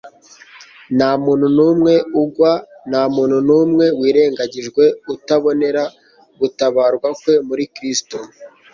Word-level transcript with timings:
Nta 0.95 1.09
muntu 1.23 1.47
n'umwe 1.55 1.93
ugwa, 2.21 2.51
nta 2.89 3.03
muntu 3.15 3.37
n'umwe 3.47 3.85
wirengagijwe 3.99 4.83
utabonera 5.13 5.83
gutabarwa 6.39 7.07
kwe 7.21 7.33
muri 7.47 7.63
Kristo. 7.75 8.17